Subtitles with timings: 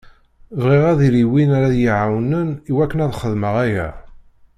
[0.61, 3.87] Bɣiɣ ad yili win ara yi-iɛawnen i wakken ad xedmeɣ aya.